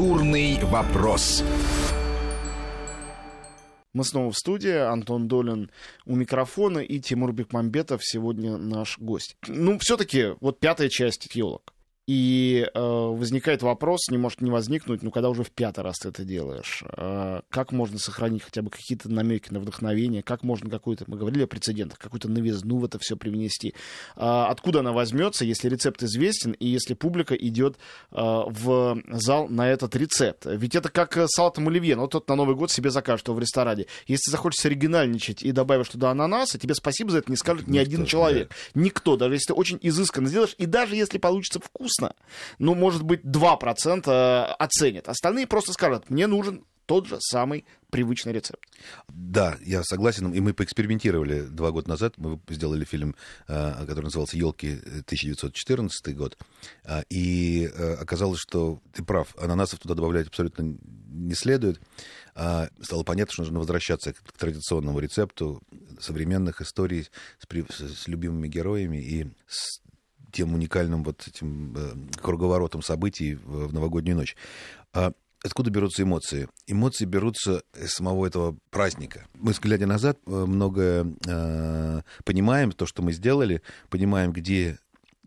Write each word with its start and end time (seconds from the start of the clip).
Культурный 0.00 0.58
вопрос. 0.62 1.44
Мы 3.92 4.02
снова 4.02 4.30
в 4.30 4.34
студии. 4.34 4.74
Антон 4.74 5.28
Долин 5.28 5.70
у 6.06 6.16
микрофона 6.16 6.78
и 6.78 7.00
Тимур 7.00 7.34
Бекмамбетов 7.34 8.00
сегодня 8.02 8.56
наш 8.56 8.98
гость. 8.98 9.36
Ну, 9.46 9.78
все-таки 9.78 10.36
вот 10.40 10.58
пятая 10.58 10.88
часть 10.88 11.28
елок. 11.34 11.74
И 12.10 12.68
э, 12.74 12.80
возникает 12.80 13.62
вопрос, 13.62 14.08
не 14.10 14.18
может 14.18 14.40
не 14.40 14.50
возникнуть, 14.50 15.04
ну, 15.04 15.12
когда 15.12 15.28
уже 15.28 15.44
в 15.44 15.52
пятый 15.52 15.84
раз 15.84 15.96
ты 16.00 16.08
это 16.08 16.24
делаешь, 16.24 16.82
э, 16.96 17.42
как 17.50 17.70
можно 17.70 18.00
сохранить 18.00 18.42
хотя 18.42 18.62
бы 18.62 18.70
какие-то 18.70 19.08
намеки 19.08 19.52
на 19.52 19.60
вдохновение, 19.60 20.24
как 20.24 20.42
можно 20.42 20.68
какую-то, 20.68 21.04
мы 21.06 21.16
говорили 21.16 21.44
о 21.44 21.46
прецедентах, 21.46 22.00
какую-то 22.00 22.28
новизну 22.28 22.78
в 22.78 22.84
это 22.84 22.98
все 22.98 23.16
привнести. 23.16 23.74
Э, 24.16 24.46
откуда 24.48 24.80
она 24.80 24.90
возьмется, 24.90 25.44
если 25.44 25.68
рецепт 25.68 26.02
известен, 26.02 26.50
и 26.50 26.66
если 26.66 26.94
публика 26.94 27.36
идет 27.36 27.76
э, 28.10 28.16
в 28.16 29.00
зал 29.06 29.46
на 29.46 29.68
этот 29.68 29.94
рецепт? 29.94 30.46
Ведь 30.46 30.74
это 30.74 30.88
как 30.88 31.16
с 31.16 31.28
салатом 31.28 31.68
оливье, 31.68 31.94
ну, 31.94 32.08
тот 32.08 32.28
на 32.28 32.34
Новый 32.34 32.56
год 32.56 32.72
себе 32.72 32.90
закажет 32.90 33.28
его 33.28 33.36
в 33.36 33.40
ресторане. 33.40 33.86
Если 34.08 34.32
захочешь 34.32 34.66
оригинальничать 34.66 35.44
и 35.44 35.52
добавишь 35.52 35.90
туда 35.90 36.10
ананаса, 36.10 36.58
тебе 36.58 36.74
спасибо 36.74 37.12
за 37.12 37.18
это 37.18 37.30
не 37.30 37.36
скажет 37.36 37.68
ни 37.68 37.78
Никто, 37.78 37.82
один 37.82 38.04
человек. 38.04 38.48
Да. 38.48 38.80
Никто, 38.80 39.16
даже 39.16 39.34
если 39.34 39.46
ты 39.46 39.54
очень 39.54 39.78
изысканно 39.80 40.26
сделаешь, 40.26 40.56
и 40.58 40.66
даже 40.66 40.96
если 40.96 41.18
получится 41.18 41.60
вкусно, 41.60 41.99
вкусно, 42.00 42.14
ну, 42.58 42.74
может 42.74 43.02
быть, 43.02 43.22
2% 43.22 44.54
оценят. 44.58 45.08
Остальные 45.08 45.46
просто 45.46 45.72
скажут, 45.72 46.10
мне 46.10 46.26
нужен 46.26 46.64
тот 46.86 47.06
же 47.06 47.18
самый 47.20 47.64
привычный 47.90 48.32
рецепт. 48.32 48.60
Да, 49.08 49.56
я 49.60 49.84
согласен. 49.84 50.32
И 50.32 50.40
мы 50.40 50.52
поэкспериментировали 50.52 51.42
два 51.42 51.70
года 51.70 51.88
назад. 51.88 52.14
Мы 52.16 52.40
сделали 52.48 52.84
фильм, 52.84 53.14
э, 53.46 53.86
который 53.86 54.06
назывался 54.06 54.36
«Елки 54.36 54.72
1914 54.72 56.16
год». 56.16 56.36
А, 56.84 57.02
и 57.08 57.70
э, 57.72 57.94
оказалось, 57.94 58.40
что 58.40 58.80
ты 58.92 59.04
прав, 59.04 59.36
ананасов 59.38 59.78
туда 59.78 59.94
добавлять 59.94 60.26
абсолютно 60.26 60.76
не 61.12 61.34
следует. 61.34 61.80
Стало 62.32 63.02
понятно, 63.04 63.32
что 63.32 63.42
нужно 63.42 63.58
возвращаться 63.58 64.12
к 64.12 64.32
традиционному 64.38 65.00
рецепту 65.00 65.60
современных 65.98 66.60
историй 66.60 67.08
с, 67.38 67.80
с 67.80 68.08
любимыми 68.08 68.48
героями 68.48 68.98
и 68.98 69.26
с 69.46 69.80
тем 70.32 70.54
уникальным 70.54 71.04
вот 71.04 71.26
этим 71.26 71.74
э, 71.76 72.20
круговоротом 72.20 72.82
событий 72.82 73.34
в, 73.34 73.72
новогоднюю 73.72 74.16
ночь. 74.16 74.36
А 74.92 75.12
откуда 75.42 75.70
берутся 75.70 76.02
эмоции? 76.02 76.48
Эмоции 76.66 77.04
берутся 77.04 77.62
из 77.78 77.92
самого 77.92 78.26
этого 78.26 78.56
праздника. 78.70 79.26
Мы, 79.34 79.52
глядя 79.60 79.86
назад, 79.86 80.18
э, 80.26 80.30
многое 80.30 81.06
э, 81.26 82.02
понимаем, 82.24 82.72
то, 82.72 82.86
что 82.86 83.02
мы 83.02 83.12
сделали, 83.12 83.62
понимаем, 83.88 84.32
где 84.32 84.78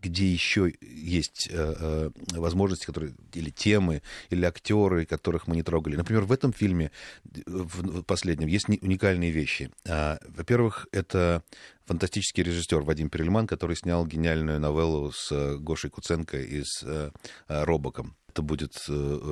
где 0.03 0.27
еще 0.27 0.73
есть 0.81 1.47
э, 1.49 1.75
э, 1.79 2.37
возможности, 2.37 2.85
которые, 2.85 3.13
или 3.33 3.49
темы, 3.49 4.01
или 4.29 4.45
актеры, 4.45 5.05
которых 5.05 5.47
мы 5.47 5.55
не 5.55 5.63
трогали. 5.63 5.95
Например, 5.95 6.23
в 6.23 6.31
этом 6.31 6.51
фильме, 6.51 6.91
в, 7.23 8.01
в 8.01 8.03
последнем, 8.03 8.47
есть 8.47 8.67
уникальные 8.67 9.31
вещи. 9.31 9.71
А, 9.87 10.19
во-первых, 10.27 10.87
это 10.91 11.43
фантастический 11.85 12.43
режиссер 12.43 12.81
Вадим 12.81 13.09
Перельман, 13.09 13.47
который 13.47 13.75
снял 13.75 14.05
гениальную 14.05 14.59
новеллу 14.59 15.11
с 15.11 15.31
э, 15.31 15.57
Гошей 15.57 15.89
Куценко 15.89 16.39
и 16.39 16.63
с 16.63 16.83
э, 16.83 17.11
э, 17.47 17.63
Робоком. 17.63 18.15
Это 18.33 18.41
будет 18.41 18.73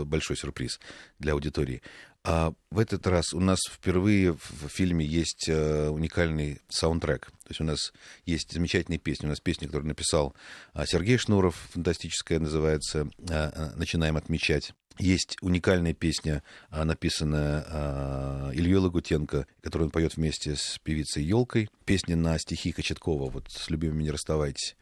большой 0.05 0.37
сюрприз 0.37 0.79
для 1.17 1.33
аудитории. 1.33 1.81
А 2.23 2.53
в 2.69 2.77
этот 2.77 3.07
раз 3.07 3.33
у 3.33 3.39
нас 3.39 3.59
впервые 3.67 4.33
в 4.33 4.69
фильме 4.69 5.03
есть 5.03 5.49
уникальный 5.49 6.61
саундтрек. 6.69 7.25
То 7.25 7.49
есть 7.49 7.61
у 7.61 7.63
нас 7.63 7.93
есть 8.27 8.53
замечательные 8.53 8.99
песни. 8.99 9.25
У 9.25 9.29
нас 9.29 9.39
песня, 9.39 9.65
которую 9.67 9.87
написал 9.87 10.35
Сергей 10.85 11.17
Шнуров, 11.17 11.55
фантастическая, 11.71 12.37
называется 12.37 13.09
«Начинаем 13.17 14.17
отмечать». 14.17 14.73
Есть 14.99 15.35
уникальная 15.41 15.95
песня, 15.95 16.43
написанная 16.69 18.51
Ильей 18.51 18.75
Лагутенко, 18.75 19.47
которую 19.61 19.87
он 19.87 19.91
поет 19.91 20.15
вместе 20.15 20.55
с 20.55 20.77
певицей 20.83 21.23
Елкой. 21.23 21.69
Песня 21.85 22.15
на 22.15 22.37
стихи 22.37 22.71
Кочеткова, 22.71 23.31
вот 23.31 23.49
«С 23.49 23.71
любимыми 23.71 24.03
не 24.03 24.11
расставайтесь». 24.11 24.75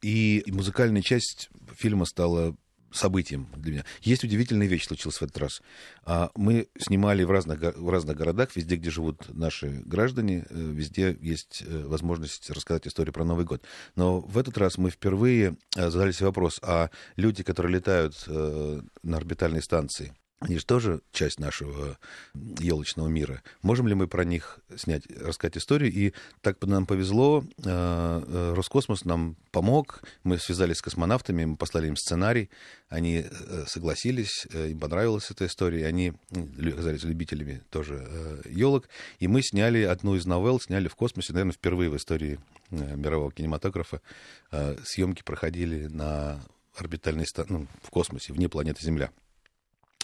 И 0.00 0.42
музыкальная 0.46 1.02
часть 1.02 1.50
фильма 1.76 2.06
стала 2.06 2.56
событием 2.90 3.48
для 3.56 3.72
меня. 3.72 3.84
Есть 4.02 4.24
удивительная 4.24 4.66
вещь 4.66 4.86
случилась 4.86 5.18
в 5.18 5.22
этот 5.22 5.38
раз. 5.38 5.62
А, 6.04 6.30
мы 6.34 6.68
снимали 6.78 7.24
в 7.24 7.30
разных, 7.30 7.60
в 7.76 7.90
разных 7.90 8.16
городах, 8.16 8.54
везде, 8.54 8.76
где 8.76 8.90
живут 8.90 9.26
наши 9.28 9.82
граждане, 9.84 10.46
э, 10.48 10.54
везде 10.54 11.16
есть 11.20 11.62
э, 11.66 11.84
возможность 11.86 12.50
рассказать 12.50 12.86
историю 12.86 13.12
про 13.12 13.24
Новый 13.24 13.44
год. 13.44 13.62
Но 13.96 14.20
в 14.20 14.38
этот 14.38 14.56
раз 14.58 14.78
мы 14.78 14.90
впервые 14.90 15.56
э, 15.76 15.90
задали 15.90 16.12
себе 16.12 16.26
вопрос, 16.26 16.60
а 16.62 16.90
люди, 17.16 17.42
которые 17.42 17.74
летают 17.74 18.26
на 18.26 19.16
орбитальной 19.16 19.62
станции, 19.62 20.14
они 20.40 20.58
же 20.58 20.64
тоже 20.64 21.00
часть 21.10 21.40
нашего 21.40 21.98
елочного 22.60 23.08
мира. 23.08 23.42
Можем 23.62 23.88
ли 23.88 23.94
мы 23.94 24.06
про 24.06 24.24
них 24.24 24.60
снять, 24.76 25.02
рассказать 25.20 25.56
историю? 25.56 25.92
И 25.92 26.12
так 26.42 26.64
нам 26.64 26.86
повезло, 26.86 27.44
э, 27.58 27.62
э, 27.64 28.52
Роскосмос 28.54 29.04
нам 29.04 29.36
помог, 29.50 30.00
мы 30.22 30.38
связались 30.38 30.76
с 30.76 30.82
космонавтами, 30.82 31.44
мы 31.44 31.56
послали 31.56 31.88
им 31.88 31.96
сценарий, 31.96 32.50
они 32.88 33.26
э, 33.28 33.64
согласились, 33.66 34.46
им 34.52 34.78
понравилась 34.78 35.28
эта 35.30 35.46
история, 35.46 35.86
они 35.86 36.12
оказались 36.30 37.02
любителями 37.02 37.62
тоже 37.70 38.42
елок, 38.48 38.88
и 39.18 39.26
мы 39.26 39.42
сняли 39.42 39.82
одну 39.82 40.14
из 40.14 40.24
новелл, 40.24 40.60
сняли 40.60 40.86
в 40.86 40.94
космосе, 40.94 41.32
наверное, 41.32 41.52
впервые 41.52 41.90
в 41.90 41.96
истории 41.96 42.38
мирового 42.70 43.32
кинематографа. 43.32 44.00
Съемки 44.84 45.22
проходили 45.22 45.86
на 45.86 46.40
орбитальной 46.76 47.26
станции, 47.26 47.54
ну, 47.54 47.66
в 47.82 47.90
космосе, 47.90 48.32
вне 48.32 48.48
планеты 48.48 48.84
Земля. 48.84 49.10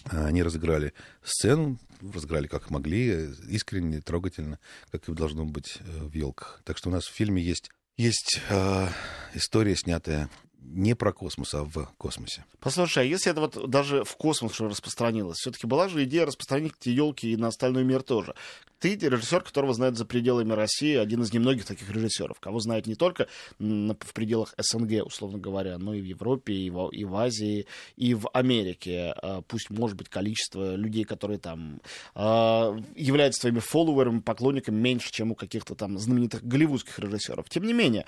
Они 0.05 0.43
разыграли 0.43 0.93
сцену, 1.23 1.79
разыграли 2.13 2.47
как 2.47 2.69
могли, 2.69 3.31
искренне, 3.47 4.01
трогательно, 4.01 4.59
как 4.91 5.09
и 5.09 5.13
должно 5.13 5.45
быть 5.45 5.79
э, 5.79 6.03
в 6.03 6.13
елках. 6.13 6.61
Так 6.63 6.77
что 6.77 6.89
у 6.89 6.91
нас 6.91 7.05
в 7.05 7.13
фильме 7.13 7.41
есть, 7.41 7.71
есть 7.97 8.41
э, 8.49 8.87
история, 9.33 9.75
снятая 9.75 10.29
не 10.73 10.95
про 10.95 11.13
космос, 11.13 11.53
а 11.53 11.63
в 11.63 11.89
космосе. 11.97 12.45
Послушай, 12.59 13.03
а 13.03 13.05
если 13.05 13.31
это 13.31 13.41
вот 13.41 13.69
даже 13.69 14.03
в 14.03 14.15
космос 14.15 14.59
уже 14.59 14.69
распространилось, 14.69 15.37
все-таки 15.37 15.67
была 15.67 15.87
же 15.87 16.03
идея 16.03 16.25
распространить 16.25 16.73
эти 16.79 16.89
елки 16.89 17.31
и 17.31 17.37
на 17.37 17.47
остальной 17.47 17.83
мир 17.83 18.01
тоже. 18.01 18.35
Ты 18.79 18.95
режиссер, 18.95 19.41
которого 19.41 19.73
знают 19.73 19.97
за 19.97 20.05
пределами 20.05 20.53
России, 20.53 20.95
один 20.95 21.21
из 21.21 21.33
немногих 21.33 21.65
таких 21.65 21.89
режиссеров, 21.89 22.39
кого 22.39 22.59
знают 22.59 22.87
не 22.87 22.95
только 22.95 23.27
в 23.57 24.13
пределах 24.13 24.53
СНГ, 24.57 25.05
условно 25.05 25.39
говоря, 25.39 25.77
но 25.77 25.93
и 25.93 26.01
в 26.01 26.05
Европе, 26.05 26.53
и 26.53 26.69
в, 26.69 26.89
и 26.89 27.05
в 27.05 27.15
Азии, 27.15 27.67
и 27.95 28.13
в 28.13 28.29
Америке. 28.33 29.13
А, 29.17 29.41
пусть, 29.41 29.69
может 29.69 29.97
быть, 29.97 30.09
количество 30.09 30.75
людей, 30.75 31.03
которые 31.03 31.39
там 31.39 31.81
а, 32.13 32.77
являются 32.95 33.41
твоими 33.41 33.59
фолловерами, 33.59 34.19
поклонниками, 34.19 34.75
меньше, 34.75 35.11
чем 35.11 35.31
у 35.31 35.35
каких-то 35.35 35.73
там 35.73 35.97
знаменитых 35.97 36.43
голливудских 36.43 36.99
режиссеров. 36.99 37.49
Тем 37.49 37.63
не 37.63 37.73
менее, 37.73 38.05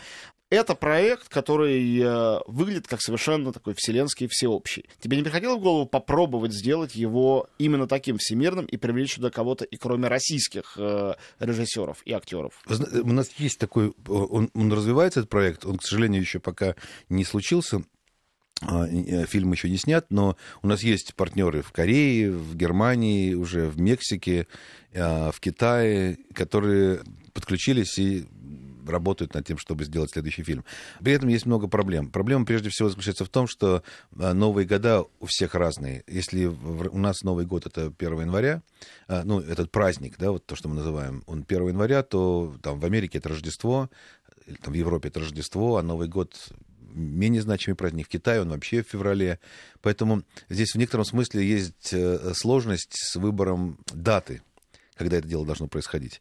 это 0.49 0.75
проект, 0.75 1.27
который 1.27 1.99
э, 1.99 2.39
выглядит 2.57 2.87
как 2.87 3.01
совершенно 3.01 3.53
такой 3.53 3.75
вселенский, 3.75 4.27
всеобщий. 4.27 4.85
Тебе 4.99 5.17
не 5.17 5.23
приходило 5.23 5.55
в 5.55 5.61
голову 5.61 5.85
попробовать 5.85 6.53
сделать 6.53 6.95
его 6.95 7.49
именно 7.59 7.87
таким 7.87 8.17
всемирным 8.17 8.65
и 8.65 8.77
привлечь 8.77 9.15
сюда 9.15 9.29
кого-то 9.29 9.63
и 9.63 9.77
кроме 9.77 10.07
российских 10.07 10.73
э, 10.77 11.13
режиссеров 11.39 12.01
и 12.03 12.11
актеров? 12.11 12.53
У 12.67 13.13
нас 13.13 13.29
есть 13.37 13.59
такой, 13.59 13.93
он, 14.07 14.49
он 14.53 14.73
развивается, 14.73 15.19
этот 15.21 15.29
проект, 15.29 15.65
он, 15.65 15.77
к 15.77 15.83
сожалению, 15.83 16.21
еще 16.21 16.39
пока 16.39 16.75
не 17.09 17.23
случился, 17.23 17.83
а, 18.61 18.87
э, 18.87 19.25
фильм 19.27 19.51
еще 19.51 19.69
не 19.69 19.77
снят, 19.77 20.07
но 20.09 20.35
у 20.63 20.67
нас 20.67 20.81
есть 20.81 21.13
партнеры 21.13 21.61
в 21.61 21.71
Корее, 21.71 22.31
в 22.31 22.55
Германии, 22.55 23.35
уже 23.35 23.67
в 23.69 23.79
Мексике, 23.79 24.47
а, 24.95 25.31
в 25.31 25.39
Китае, 25.39 26.17
которые 26.33 27.01
подключились 27.33 27.99
и 27.99 28.25
работают 28.89 29.33
над 29.33 29.45
тем, 29.45 29.57
чтобы 29.57 29.85
сделать 29.85 30.11
следующий 30.11 30.43
фильм. 30.43 30.63
При 30.99 31.13
этом 31.13 31.29
есть 31.29 31.45
много 31.45 31.67
проблем. 31.67 32.09
Проблема 32.09 32.45
прежде 32.45 32.69
всего 32.69 32.89
заключается 32.89 33.25
в 33.25 33.29
том, 33.29 33.47
что 33.47 33.83
а, 34.17 34.33
новые 34.33 34.65
года 34.65 35.05
у 35.19 35.25
всех 35.25 35.55
разные. 35.55 36.03
Если 36.07 36.45
у 36.45 36.97
нас 36.97 37.21
Новый 37.23 37.45
год 37.45 37.65
это 37.65 37.93
1 37.97 38.21
января, 38.21 38.61
а, 39.07 39.23
ну, 39.23 39.39
этот 39.39 39.71
праздник, 39.71 40.17
да, 40.17 40.31
вот 40.31 40.45
то, 40.45 40.55
что 40.55 40.69
мы 40.69 40.75
называем, 40.75 41.23
он 41.25 41.45
1 41.47 41.67
января, 41.69 42.03
то 42.03 42.55
там 42.61 42.79
в 42.79 42.85
Америке 42.85 43.17
это 43.17 43.29
Рождество, 43.29 43.89
там, 44.63 44.73
в 44.73 44.77
Европе 44.77 45.09
это 45.09 45.19
Рождество, 45.19 45.77
а 45.77 45.83
Новый 45.83 46.07
год 46.07 46.35
менее 46.97 47.41
значимый 47.41 47.75
праздник. 47.75 48.07
В 48.07 48.09
Китае 48.09 48.41
он 48.41 48.49
вообще 48.49 48.83
в 48.83 48.87
феврале. 48.87 49.39
Поэтому 49.81 50.23
здесь 50.49 50.73
в 50.73 50.77
некотором 50.77 51.05
смысле 51.05 51.45
есть 51.45 51.93
э, 51.93 52.33
сложность 52.33 52.93
с 52.93 53.15
выбором 53.15 53.77
даты 53.93 54.41
когда 54.97 55.17
это 55.17 55.27
дело 55.27 55.45
должно 55.45 55.67
происходить. 55.67 56.19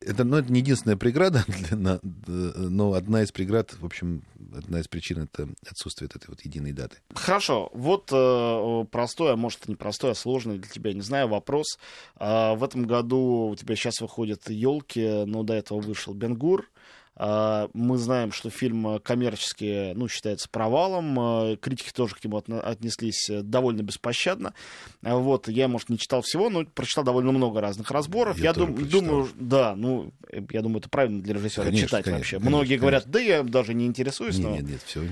Это, 0.00 0.24
ну, 0.24 0.36
это 0.36 0.52
не 0.52 0.60
единственная 0.60 0.96
преграда, 0.96 1.44
для, 1.70 2.00
но 2.02 2.92
одна 2.92 3.22
из 3.22 3.32
преград, 3.32 3.74
в 3.78 3.84
общем, 3.84 4.22
одна 4.54 4.80
из 4.80 4.88
причин 4.88 5.22
это 5.22 5.48
отсутствие 5.68 6.08
этой 6.14 6.28
вот 6.28 6.42
единой 6.42 6.72
даты. 6.72 6.98
Хорошо, 7.14 7.70
вот 7.72 8.10
э, 8.12 8.84
простой, 8.90 9.32
а 9.32 9.36
может 9.36 9.68
не 9.68 9.74
простой, 9.74 10.12
а 10.12 10.14
сложный 10.14 10.58
для 10.58 10.68
тебя, 10.68 10.92
не 10.92 11.00
знаю, 11.00 11.28
вопрос. 11.28 11.78
Э, 12.18 12.54
в 12.54 12.62
этом 12.62 12.86
году 12.86 13.48
у 13.50 13.56
тебя 13.56 13.74
сейчас 13.76 14.00
выходят 14.00 14.48
елки, 14.50 15.24
но 15.24 15.42
до 15.42 15.54
этого 15.54 15.80
вышел 15.80 16.14
Бенгур. 16.14 16.68
А, 17.18 17.70
мы 17.72 17.96
знаем, 17.96 18.30
что 18.30 18.50
фильм 18.50 19.00
коммерчески 19.00 19.92
ну, 19.94 20.06
считается 20.06 20.48
провалом. 20.50 21.18
А, 21.18 21.56
критики 21.56 21.90
тоже 21.92 22.14
к 22.14 22.22
нему 22.22 22.42
отнеслись 22.62 23.30
довольно 23.30 23.82
беспощадно. 23.82 24.52
А, 25.02 25.16
вот, 25.16 25.48
я, 25.48 25.66
может, 25.68 25.88
не 25.88 25.98
читал 25.98 26.20
всего, 26.20 26.50
но 26.50 26.64
прочитал 26.64 27.04
довольно 27.04 27.32
много 27.32 27.60
разных 27.60 27.90
разборов. 27.90 28.36
Я, 28.38 28.46
я 28.46 28.52
дум, 28.52 28.88
думаю, 28.88 29.28
да, 29.34 29.74
ну, 29.74 30.12
я 30.50 30.60
думаю, 30.60 30.80
это 30.80 30.90
правильно 30.90 31.22
для 31.22 31.34
режиссера 31.34 31.64
конечно, 31.64 31.86
читать 31.86 32.04
конечно, 32.04 32.18
вообще. 32.18 32.36
Конечно, 32.36 32.50
Многие 32.50 32.68
конечно. 32.68 32.82
говорят, 32.82 33.04
да 33.06 33.20
я 33.20 33.42
даже 33.42 33.72
не 33.72 33.86
интересуюсь. 33.86 34.36
Нет, 34.36 34.46
но... 34.46 34.56
нет, 34.56 34.64
нет, 34.64 34.80
все. 34.84 35.02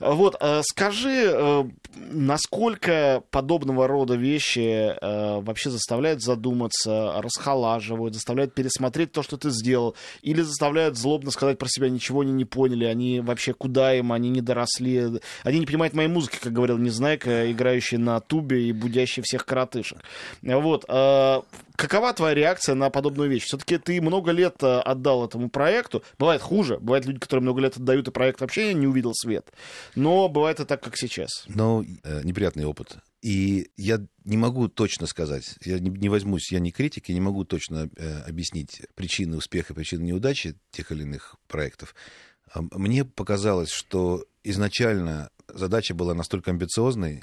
Вот, 0.00 0.42
скажи, 0.62 1.30
э, 1.32 1.64
насколько 2.10 3.22
подобного 3.30 3.86
рода 3.86 4.14
вещи 4.14 4.96
э, 5.00 5.40
вообще 5.40 5.70
заставляют 5.70 6.22
задуматься, 6.22 7.14
расхолаживают, 7.18 8.14
заставляют 8.14 8.54
пересмотреть 8.54 9.12
то, 9.12 9.22
что 9.22 9.36
ты 9.36 9.50
сделал, 9.50 9.94
или 10.22 10.42
заставляют 10.42 10.96
злобно 10.96 11.30
сказать 11.30 11.43
про 11.58 11.68
себя, 11.68 11.88
ничего 11.88 12.20
они 12.20 12.32
не 12.32 12.44
поняли, 12.44 12.84
они 12.84 13.20
вообще 13.20 13.52
куда 13.54 13.94
им, 13.94 14.12
они 14.12 14.30
не 14.30 14.40
доросли, 14.40 15.20
они 15.42 15.58
не 15.58 15.66
понимают 15.66 15.94
моей 15.94 16.08
музыки, 16.08 16.38
как 16.40 16.52
говорил 16.52 16.78
Незнайка, 16.78 17.50
играющий 17.50 17.98
на 17.98 18.20
тубе 18.20 18.68
и 18.68 18.72
будящий 18.72 19.22
всех 19.22 19.46
коротышек. 19.46 19.98
Вот. 20.42 20.84
Э, 20.88 21.42
какова 21.76 22.12
твоя 22.12 22.34
реакция 22.34 22.74
на 22.74 22.90
подобную 22.90 23.30
вещь? 23.30 23.44
Все-таки 23.44 23.78
ты 23.78 24.00
много 24.00 24.30
лет 24.30 24.56
э, 24.62 24.80
отдал 24.80 25.24
этому 25.24 25.48
проекту. 25.48 26.02
Бывает 26.18 26.42
хуже. 26.42 26.78
Бывают 26.78 27.06
люди, 27.06 27.18
которые 27.18 27.42
много 27.42 27.60
лет 27.60 27.76
отдают, 27.76 28.08
и 28.08 28.10
проект 28.10 28.40
вообще 28.40 28.74
не 28.74 28.86
увидел 28.86 29.12
свет. 29.14 29.52
Но 29.94 30.28
бывает 30.28 30.60
и 30.60 30.64
так, 30.64 30.82
как 30.82 30.96
сейчас. 30.96 31.44
Ну, 31.48 31.84
неприятный 32.22 32.64
опыт. 32.64 32.98
И 33.24 33.70
я 33.78 34.06
не 34.24 34.36
могу 34.36 34.68
точно 34.68 35.06
сказать, 35.06 35.56
я 35.64 35.78
не, 35.78 35.88
не 35.88 36.10
возьмусь, 36.10 36.52
я 36.52 36.58
не 36.58 36.70
критик, 36.70 37.08
я 37.08 37.14
не 37.14 37.22
могу 37.22 37.44
точно 37.44 37.88
э, 37.96 38.20
объяснить 38.28 38.82
причины 38.94 39.38
успеха, 39.38 39.72
причины 39.72 40.02
неудачи 40.02 40.56
тех 40.70 40.92
или 40.92 41.04
иных 41.04 41.36
проектов. 41.48 41.94
Мне 42.54 43.06
показалось, 43.06 43.70
что 43.70 44.26
изначально 44.42 45.30
задача 45.48 45.94
была 45.94 46.12
настолько 46.12 46.50
амбициозной, 46.50 47.22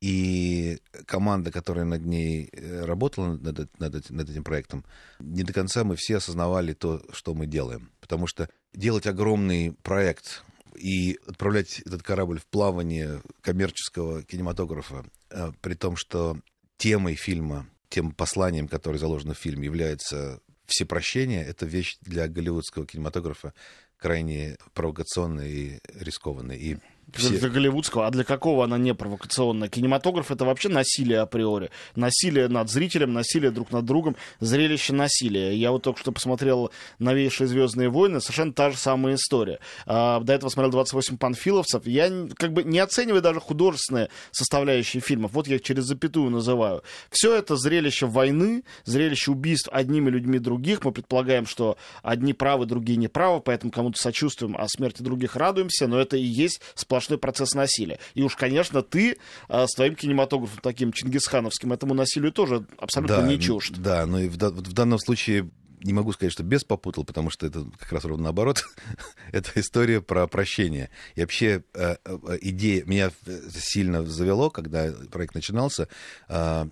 и 0.00 0.78
команда, 1.04 1.52
которая 1.52 1.84
над 1.84 2.06
ней 2.06 2.48
э, 2.50 2.86
работала, 2.86 3.36
над, 3.36 3.78
над, 3.78 4.10
над 4.10 4.30
этим 4.30 4.42
проектом, 4.42 4.86
не 5.20 5.42
до 5.42 5.52
конца 5.52 5.84
мы 5.84 5.96
все 5.96 6.16
осознавали 6.16 6.72
то, 6.72 7.02
что 7.12 7.34
мы 7.34 7.46
делаем. 7.46 7.90
Потому 8.00 8.26
что 8.26 8.48
делать 8.72 9.06
огромный 9.06 9.72
проект 9.82 10.44
и 10.76 11.18
отправлять 11.26 11.80
этот 11.80 12.02
корабль 12.02 12.40
в 12.40 12.46
плавание 12.46 13.22
коммерческого 13.40 14.22
кинематографа, 14.22 15.04
э, 15.30 15.52
при 15.60 15.74
том, 15.74 15.96
что 15.96 16.38
темой 16.76 17.14
фильма, 17.14 17.66
тем 17.88 18.12
посланием, 18.12 18.68
которое 18.68 18.98
заложено 18.98 19.34
в 19.34 19.38
фильме, 19.38 19.66
является 19.66 20.40
всепрощение, 20.66 21.44
это 21.44 21.66
вещь 21.66 21.96
для 22.00 22.28
голливудского 22.28 22.86
кинематографа 22.86 23.54
крайне 23.96 24.56
провокационная 24.74 25.48
и 25.48 25.78
рискованная. 25.94 26.56
И 26.56 26.76
все... 27.12 27.38
Для 27.38 27.48
голливудского. 27.48 28.06
А 28.06 28.10
для 28.10 28.24
какого 28.24 28.64
она 28.64 28.78
не 28.78 28.94
провокационная? 28.94 29.68
Кинематограф 29.68 30.30
это 30.30 30.44
вообще 30.44 30.68
насилие 30.68 31.20
априори. 31.20 31.70
Насилие 31.94 32.48
над 32.48 32.68
зрителем, 32.68 33.12
насилие 33.12 33.50
друг 33.50 33.70
над 33.70 33.84
другом, 33.84 34.16
зрелище 34.40 34.92
насилия. 34.92 35.54
Я 35.54 35.70
вот 35.70 35.82
только 35.82 36.00
что 36.00 36.12
посмотрел 36.12 36.70
новейшие 36.98 37.46
Звездные 37.46 37.88
войны, 37.88 38.20
совершенно 38.20 38.52
та 38.52 38.70
же 38.70 38.76
самая 38.76 39.14
история. 39.14 39.60
А, 39.86 40.20
до 40.20 40.32
этого 40.32 40.50
смотрел 40.50 40.72
28 40.72 41.16
панфиловцев. 41.16 41.86
Я 41.86 42.10
как 42.36 42.52
бы 42.52 42.64
не 42.64 42.80
оцениваю 42.80 43.22
даже 43.22 43.40
художественные 43.40 44.10
составляющие 44.32 45.00
фильмов. 45.00 45.32
Вот 45.32 45.46
я 45.46 45.56
их 45.56 45.62
через 45.62 45.84
запятую 45.84 46.30
называю. 46.30 46.82
Все 47.10 47.34
это 47.34 47.56
зрелище 47.56 48.06
войны, 48.06 48.64
зрелище 48.84 49.30
убийств 49.30 49.68
одними 49.72 50.10
людьми 50.10 50.38
других. 50.38 50.84
Мы 50.84 50.90
предполагаем, 50.90 51.46
что 51.46 51.78
одни 52.02 52.32
правы, 52.32 52.66
другие 52.66 52.96
неправы, 52.96 53.40
поэтому 53.40 53.70
кому-то 53.70 53.98
сочувствуем, 54.00 54.56
а 54.58 54.66
смерти 54.68 55.02
других 55.02 55.36
радуемся, 55.36 55.86
но 55.86 56.00
это 56.00 56.16
и 56.16 56.22
есть 56.22 56.60
сплошной 56.74 56.95
сплошной 56.96 57.18
процесс 57.18 57.54
насилия. 57.54 57.98
И 58.14 58.22
уж, 58.22 58.36
конечно, 58.36 58.82
ты 58.82 59.18
а, 59.48 59.66
с 59.66 59.74
твоим 59.74 59.94
кинематографом 59.94 60.58
таким 60.62 60.92
чингисхановским 60.92 61.72
этому 61.72 61.94
насилию 61.94 62.32
тоже 62.32 62.66
абсолютно 62.78 63.18
да, 63.18 63.26
не 63.26 63.38
чужд. 63.38 63.74
Да, 63.76 64.06
но 64.06 64.20
и 64.20 64.28
в, 64.28 64.36
в 64.36 64.72
данном 64.72 64.98
случае 64.98 65.50
не 65.82 65.92
могу 65.92 66.12
сказать, 66.12 66.32
что 66.32 66.42
без 66.42 66.64
попутал, 66.64 67.04
потому 67.04 67.28
что 67.28 67.46
это 67.46 67.66
как 67.78 67.92
раз 67.92 68.04
ровно 68.04 68.24
наоборот. 68.24 68.64
это 69.32 69.50
история 69.56 70.00
про 70.00 70.26
прощение. 70.26 70.88
И 71.14 71.20
вообще 71.20 71.64
э, 71.74 71.96
э, 72.04 72.38
идея 72.40 72.84
меня 72.84 73.10
сильно 73.50 74.04
завело, 74.04 74.48
когда 74.48 74.90
проект 75.10 75.34
начинался, 75.34 75.88
э, 76.28 76.66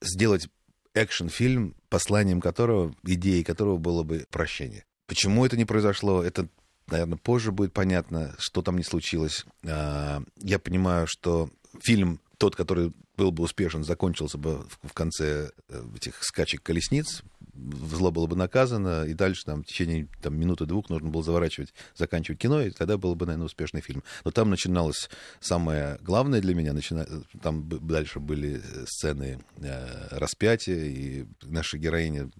сделать 0.00 0.48
экшн-фильм, 0.94 1.74
посланием 1.88 2.40
которого, 2.40 2.94
идеей 3.04 3.42
которого 3.42 3.76
было 3.76 4.04
бы 4.04 4.24
прощение. 4.30 4.84
Почему 5.08 5.44
это 5.44 5.56
не 5.56 5.64
произошло? 5.64 6.22
Это 6.22 6.48
наверное, 6.88 7.18
позже 7.18 7.52
будет 7.52 7.72
понятно, 7.72 8.34
что 8.38 8.62
там 8.62 8.76
не 8.76 8.84
случилось. 8.84 9.44
А, 9.66 10.22
я 10.36 10.58
понимаю, 10.58 11.06
что 11.08 11.50
фильм 11.80 12.20
тот, 12.38 12.56
который 12.56 12.92
был 13.16 13.30
бы 13.30 13.44
успешен, 13.44 13.84
закончился 13.84 14.38
бы 14.38 14.66
в 14.82 14.92
конце 14.92 15.50
э, 15.68 15.84
этих 15.96 16.22
скачек 16.22 16.62
колесниц, 16.62 17.22
зло 17.54 18.10
было 18.10 18.26
бы 18.26 18.36
наказано, 18.36 19.04
и 19.04 19.14
дальше 19.14 19.44
там, 19.44 19.62
в 19.62 19.66
течение 19.66 20.08
там, 20.22 20.38
минуты-двух 20.38 20.88
нужно 20.88 21.10
было 21.10 21.22
заворачивать, 21.22 21.72
заканчивать 21.94 22.40
кино, 22.40 22.62
и 22.62 22.70
тогда 22.70 22.98
был 22.98 23.14
бы, 23.14 23.26
наверное, 23.26 23.46
успешный 23.46 23.80
фильм. 23.80 24.02
Но 24.24 24.30
там 24.30 24.50
начиналось 24.50 25.08
самое 25.40 25.98
главное 26.02 26.40
для 26.40 26.54
меня, 26.54 26.72
начина... 26.72 27.06
там 27.42 27.68
дальше 27.68 28.20
были 28.20 28.60
э, 28.62 28.84
сцены 28.86 29.40
э, 29.58 30.08
распятия, 30.10 30.84
и 30.84 31.26
наша 31.42 31.78
героиня 31.78 32.30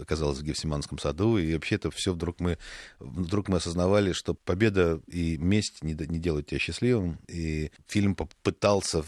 оказалась 0.00 0.38
в 0.38 0.42
Гефсиманском 0.42 0.98
саду, 0.98 1.38
и 1.38 1.54
вообще 1.54 1.76
это 1.76 1.90
все 1.90 2.12
вдруг 2.12 2.40
мы, 2.40 2.58
вдруг 2.98 3.48
мы 3.48 3.58
осознавали, 3.58 4.12
что 4.12 4.34
победа 4.34 5.00
и 5.06 5.36
месть 5.38 5.82
не, 5.82 5.94
не 5.94 6.18
делают 6.18 6.46
тебя 6.46 6.58
счастливым, 6.58 7.18
и 7.28 7.70
фильм 7.86 8.14
попытался 8.14 9.04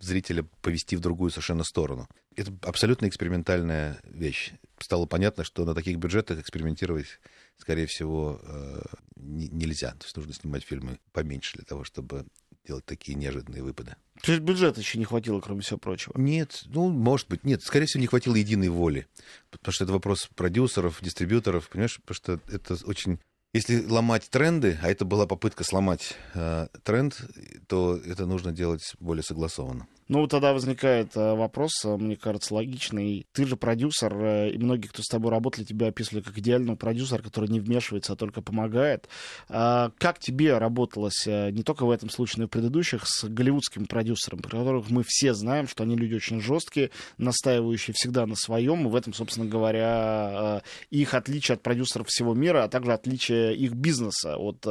зрителя 0.00 0.44
повести 0.60 0.96
в 0.96 1.00
другую 1.00 1.30
совершенно 1.30 1.64
сторону. 1.64 2.08
Это 2.34 2.52
абсолютно 2.62 3.06
экспериментальная 3.06 4.00
вещь. 4.04 4.52
Стало 4.82 5.06
понятно, 5.06 5.44
что 5.44 5.64
на 5.64 5.74
таких 5.74 5.98
бюджетах 5.98 6.40
экспериментировать, 6.40 7.20
скорее 7.56 7.86
всего, 7.86 8.40
э, 8.42 8.82
нельзя. 9.16 9.92
То 9.92 10.04
есть 10.04 10.16
нужно 10.16 10.34
снимать 10.34 10.64
фильмы 10.64 10.98
поменьше 11.12 11.56
для 11.56 11.64
того, 11.64 11.84
чтобы 11.84 12.26
делать 12.66 12.84
такие 12.84 13.16
неожиданные 13.16 13.62
выпады. 13.62 13.96
То 14.22 14.32
есть 14.32 14.44
бюджета 14.44 14.80
еще 14.80 14.98
не 14.98 15.04
хватило, 15.04 15.40
кроме 15.40 15.62
всего 15.62 15.78
прочего? 15.78 16.16
Нет, 16.16 16.62
ну, 16.66 16.90
может 16.90 17.28
быть, 17.28 17.44
нет. 17.44 17.62
Скорее 17.62 17.86
всего, 17.86 18.00
не 18.00 18.06
хватило 18.06 18.34
единой 18.36 18.68
воли. 18.68 19.06
Потому 19.50 19.72
что 19.72 19.84
это 19.84 19.92
вопрос 19.92 20.28
продюсеров, 20.34 20.98
дистрибьюторов, 21.00 21.68
понимаешь? 21.68 22.00
Потому 22.00 22.14
что 22.14 22.40
это 22.54 22.76
очень 22.86 23.18
если 23.54 23.84
ломать 23.84 24.30
тренды, 24.30 24.78
а 24.82 24.90
это 24.90 25.04
была 25.04 25.26
попытка 25.26 25.62
сломать 25.62 26.16
э, 26.32 26.68
тренд, 26.84 27.20
то 27.66 27.96
это 27.96 28.24
нужно 28.24 28.50
делать 28.50 28.94
более 28.98 29.22
согласованно. 29.22 29.86
Ну, 30.12 30.26
тогда 30.26 30.52
возникает 30.52 31.16
э, 31.16 31.34
вопрос, 31.34 31.86
э, 31.86 31.96
мне 31.96 32.16
кажется, 32.16 32.52
логичный. 32.54 33.26
Ты 33.32 33.46
же 33.46 33.56
продюсер, 33.56 34.14
э, 34.14 34.50
и 34.50 34.58
многие, 34.58 34.88
кто 34.88 35.02
с 35.02 35.06
тобой 35.06 35.30
работали, 35.30 35.64
тебя 35.64 35.86
описывали 35.86 36.20
как 36.20 36.36
идеального 36.36 36.76
продюсера, 36.76 37.22
который 37.22 37.48
не 37.48 37.60
вмешивается, 37.60 38.12
а 38.12 38.16
только 38.16 38.42
помогает. 38.42 39.08
А 39.48 39.90
как 39.96 40.18
тебе 40.18 40.58
работалось 40.58 41.24
не 41.24 41.62
только 41.62 41.86
в 41.86 41.90
этом 41.90 42.10
случае, 42.10 42.40
но 42.40 42.44
и 42.44 42.46
в 42.46 42.50
предыдущих 42.50 43.06
с 43.06 43.24
голливудским 43.26 43.86
продюсером, 43.86 44.40
про 44.40 44.58
которых 44.58 44.90
мы 44.90 45.02
все 45.02 45.32
знаем, 45.32 45.66
что 45.66 45.84
они 45.84 45.96
люди 45.96 46.14
очень 46.14 46.42
жесткие, 46.42 46.90
настаивающие 47.16 47.94
всегда 47.94 48.26
на 48.26 48.34
своем, 48.34 48.86
и 48.86 48.90
в 48.90 48.96
этом, 48.96 49.14
собственно 49.14 49.46
говоря, 49.46 50.60
их 50.90 51.14
отличие 51.14 51.54
от 51.54 51.62
продюсеров 51.62 52.08
всего 52.08 52.34
мира, 52.34 52.64
а 52.64 52.68
также 52.68 52.92
отличие 52.92 53.56
их 53.56 53.72
бизнеса 53.72 54.36
от 54.36 54.66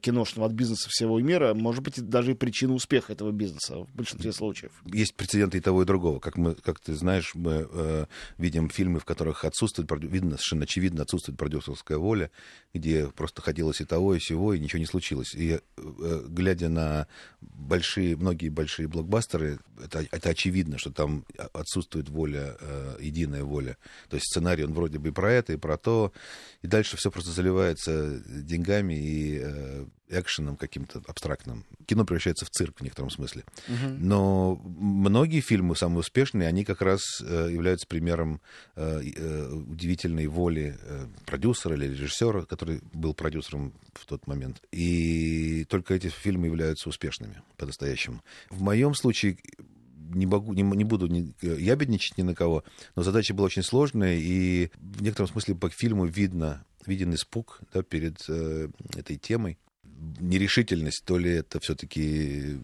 киношного, 0.00 0.48
от 0.48 0.52
бизнеса 0.52 0.88
всего 0.90 1.20
мира, 1.20 1.54
может 1.54 1.84
быть, 1.84 2.02
даже 2.08 2.32
и 2.32 2.34
причина 2.34 2.74
успеха 2.74 3.12
этого 3.12 3.30
бизнеса 3.30 3.76
в 3.76 3.94
большинстве 3.94 4.32
случаев 4.32 4.72
есть 4.84 5.14
прецеденты 5.14 5.58
и 5.58 5.60
того, 5.60 5.82
и 5.82 5.86
другого. 5.86 6.20
Как, 6.20 6.36
мы, 6.36 6.54
как 6.54 6.80
ты 6.80 6.94
знаешь, 6.94 7.34
мы 7.34 7.68
э, 7.70 8.06
видим 8.38 8.68
фильмы, 8.70 9.00
в 9.00 9.04
которых 9.04 9.44
отсутствует, 9.44 9.90
видно, 10.02 10.36
совершенно 10.36 10.64
очевидно, 10.64 11.02
отсутствует 11.02 11.38
продюсерская 11.38 11.98
воля, 11.98 12.30
где 12.74 13.06
просто 13.08 13.42
ходилось 13.42 13.80
и 13.80 13.84
того, 13.84 14.14
и 14.14 14.18
всего, 14.18 14.54
и 14.54 14.58
ничего 14.58 14.78
не 14.78 14.86
случилось. 14.86 15.34
И 15.34 15.60
э, 15.76 16.24
глядя 16.28 16.68
на 16.68 17.06
большие, 17.40 18.16
многие 18.16 18.48
большие 18.48 18.88
блокбастеры, 18.88 19.58
это, 19.82 20.06
это 20.10 20.30
очевидно, 20.30 20.78
что 20.78 20.90
там 20.90 21.24
отсутствует 21.52 22.08
воля, 22.08 22.56
э, 22.60 22.96
единая 23.00 23.44
воля. 23.44 23.76
То 24.08 24.16
есть 24.16 24.26
сценарий, 24.26 24.64
он 24.64 24.72
вроде 24.72 24.98
бы 24.98 25.08
и 25.08 25.12
про 25.12 25.32
это, 25.32 25.52
и 25.52 25.56
про 25.56 25.76
то, 25.76 26.12
и 26.62 26.66
дальше 26.66 26.96
все 26.96 27.10
просто 27.10 27.30
заливается 27.30 28.20
деньгами 28.26 28.94
и 28.94 29.40
э, 29.42 29.86
экшеном 30.10 30.56
каким-то 30.56 31.02
абстрактным. 31.06 31.64
Кино 31.86 32.04
превращается 32.04 32.44
в 32.44 32.50
цирк 32.50 32.80
в 32.80 32.82
некотором 32.82 33.10
смысле. 33.10 33.44
Uh-huh. 33.68 33.96
Но 33.98 34.56
многие 34.64 35.40
фильмы, 35.40 35.76
самые 35.76 36.00
успешные, 36.00 36.48
они 36.48 36.64
как 36.64 36.82
раз 36.82 37.02
э, 37.22 37.48
являются 37.50 37.86
примером 37.86 38.40
э, 38.76 39.02
э, 39.02 39.52
удивительной 39.52 40.26
воли 40.26 40.76
продюсера 41.26 41.74
или 41.74 41.86
режиссера, 41.86 42.42
который 42.42 42.80
был 42.92 43.14
продюсером 43.14 43.72
в 43.94 44.06
тот 44.06 44.26
момент. 44.26 44.62
И 44.72 45.64
только 45.68 45.94
эти 45.94 46.08
фильмы 46.08 46.46
являются 46.46 46.88
успешными 46.88 47.42
по-настоящему. 47.56 48.22
В 48.50 48.60
моем 48.62 48.94
случае 48.94 49.38
не, 50.14 50.26
могу, 50.26 50.52
не, 50.52 50.62
не 50.62 50.84
буду 50.84 51.06
не, 51.06 51.32
ябедничать 51.42 52.18
ни 52.18 52.22
на 52.22 52.34
кого, 52.34 52.64
но 52.96 53.02
задача 53.02 53.34
была 53.34 53.46
очень 53.46 53.62
сложная, 53.62 54.16
и 54.16 54.70
в 54.76 55.02
некотором 55.02 55.28
смысле 55.28 55.54
по 55.54 55.70
фильму 55.70 56.06
видно, 56.06 56.64
виден 56.86 57.14
испуг 57.14 57.60
да, 57.72 57.82
перед 57.82 58.22
э, 58.28 58.68
этой 58.96 59.16
темой. 59.16 59.58
Нерешительность, 60.18 61.04
то 61.04 61.18
ли 61.18 61.30
это 61.30 61.60
все-таки 61.60 62.58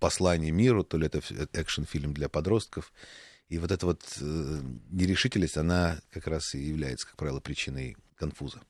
послание 0.00 0.50
миру, 0.50 0.82
то 0.82 0.98
ли 0.98 1.06
это 1.06 1.20
экшн-фильм 1.52 2.12
для 2.12 2.28
подростков. 2.28 2.92
И 3.48 3.58
вот 3.58 3.70
эта 3.70 3.86
вот 3.86 4.02
э, 4.20 4.60
нерешительность, 4.90 5.56
она 5.56 6.00
как 6.10 6.26
раз 6.26 6.54
и 6.54 6.58
является, 6.58 7.06
как 7.06 7.16
правило, 7.16 7.38
причиной 7.38 7.96
конфуза. 8.16 8.62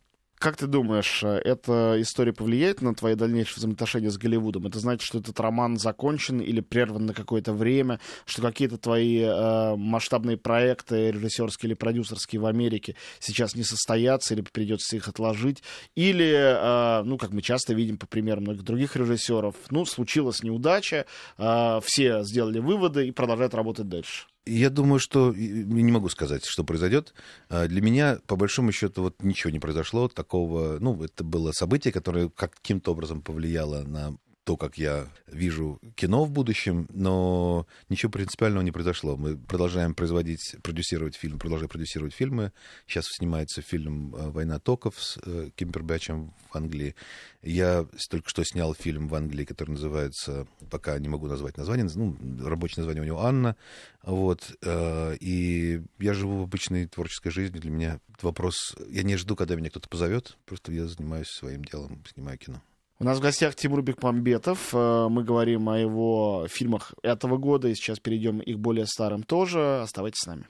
Как 0.43 0.57
ты 0.57 0.67
думаешь, 0.67 1.23
э, 1.23 1.41
эта 1.45 1.95
история 2.01 2.33
повлияет 2.33 2.83
на 2.83 2.97
твои 2.97 3.15
дальнейшие 3.15 3.59
взаимоотношения 3.59 4.11
с 4.11 4.19
Голливудом? 4.19 4.67
Это 4.67 4.81
значит, 4.81 5.03
что 5.03 5.19
этот 5.19 5.39
роман 5.39 5.79
закончен 5.79 6.41
или 6.41 6.61
прерван 6.61 7.07
на 7.07 7.15
какое-то 7.15 7.53
время, 7.53 8.01
что 8.27 8.43
какие-то 8.43 8.77
твои 8.77 9.21
э, 9.21 9.77
масштабные 9.77 10.37
проекты, 10.37 11.13
режиссерские 11.13 11.69
или 11.69 11.75
продюсерские 11.75 12.41
в 12.41 12.47
Америке 12.47 12.97
сейчас 13.21 13.55
не 13.55 13.63
состоятся 13.63 14.35
или 14.35 14.41
придется 14.41 14.97
их 14.97 15.07
отложить? 15.07 15.63
Или, 15.95 16.33
э, 16.35 17.05
ну, 17.05 17.19
как 17.19 17.31
мы 17.31 17.41
часто 17.41 17.73
видим 17.73 17.97
по 17.97 18.09
примеру 18.09 18.41
многих 18.41 18.65
других 18.65 18.97
режиссеров, 18.97 19.55
ну, 19.71 19.87
случилась 19.87 20.43
неудача, 20.43 21.07
э, 21.39 21.81
все 21.85 22.25
сделали 22.25 22.59
выводы 22.59 23.07
и 23.07 23.13
продолжают 23.13 23.55
работать 23.55 23.89
дальше? 23.89 24.27
Я 24.45 24.71
думаю, 24.71 24.99
что 24.99 25.33
не 25.33 25.93
могу 25.93 26.09
сказать, 26.09 26.45
что 26.45 26.65
произойдет. 26.65 27.15
А, 27.49 27.69
для 27.69 27.81
меня, 27.81 28.19
по 28.27 28.35
большому 28.35 28.73
счету, 28.73 29.03
вот 29.03 29.23
ничего 29.23 29.51
не 29.51 29.61
произошло 29.61 30.09
такого. 30.09 30.79
Ну, 30.81 31.03
это 31.03 31.23
было 31.23 31.53
событие, 31.53 31.93
которое 31.93 32.29
каким-то 32.29 32.93
образом 32.93 33.23
повлияло 33.23 33.83
на 33.83 34.17
то, 34.45 34.57
как 34.57 34.77
я 34.77 35.09
вижу 35.27 35.81
кино 35.95 36.25
в 36.25 36.31
будущем, 36.31 36.89
но 36.93 37.67
ничего 37.89 38.11
принципиального 38.11 38.63
не 38.63 38.73
произошло. 38.73 39.17
Мы 39.17 39.37
продолжаем 39.37 39.95
производить, 39.95 40.57
продюсировать 40.63 41.17
фильм, 41.17 41.39
продолжаем 41.39 41.69
продюсировать 41.69 42.15
фильмы. 42.15 42.53
Сейчас 42.87 43.07
снимается 43.07 43.63
фильм 43.63 44.15
э, 44.15 44.31
«Война 44.31 44.59
токов» 44.59 45.01
с 45.01 45.19
э, 45.25 45.51
Кимпербэтчем 45.55 46.35
в 46.51 46.57
Англии. 46.57 46.97
Я 47.43 47.87
только 48.11 48.29
что 48.29 48.45
снял 48.45 48.75
фильм 48.75 49.09
в 49.09 49.15
Англии, 49.15 49.45
который 49.45 49.73
называется, 49.73 50.47
пока 50.71 50.99
не 50.99 51.09
могу 51.09 51.27
назвать 51.27 51.57
название, 51.57 51.89
ну, 51.95 52.17
рабочее 52.45 52.79
название 52.79 53.03
у 53.03 53.07
него 53.07 53.25
«Анна». 53.25 53.57
Вот. 54.03 54.57
Э, 54.63 55.17
и 55.21 55.83
я 56.01 56.15
живу 56.15 56.39
в 56.39 56.43
обычной 56.43 56.87
творческой 56.87 57.31
жизни. 57.31 57.59
Для 57.59 57.71
меня 57.71 58.01
вопрос... 58.21 58.75
Я 58.89 59.05
не 59.05 59.17
жду, 59.17 59.37
когда 59.37 59.55
меня 59.55 59.71
кто-то 59.71 59.89
позовет. 59.89 60.37
Просто 60.47 60.73
я 60.73 60.87
занимаюсь 60.87 61.29
своим 61.29 61.65
делом, 61.65 62.03
снимаю 62.13 62.39
кино. 62.39 62.61
У 63.03 63.05
нас 63.05 63.19
в 63.19 63.21
гостях 63.21 63.57
Тимур 63.57 63.83
Бекмамбетов. 63.83 64.73
Э, 64.73 65.09
мы 65.11 65.25
говорим 65.25 65.69
о 65.69 65.77
его 65.77 66.47
фильмах 66.49 66.95
этого 67.03 67.37
года, 67.37 67.67
и 67.67 67.75
сейчас 67.75 67.99
перейдем 67.99 68.39
и 68.39 68.55
к 68.55 68.59
более 68.59 68.87
старым 68.87 69.25
тоже. 69.25 69.81
Оставайтесь 69.83 70.21
с 70.21 70.27
нами. 70.27 70.45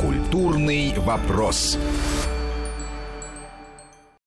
Культурный 0.00 0.92
вопрос. 0.98 1.78